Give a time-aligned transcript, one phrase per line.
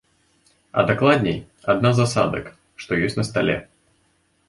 [0.77, 1.37] А дакладней,
[1.75, 2.51] адна з асадак,
[2.85, 3.63] што ёсць на стале.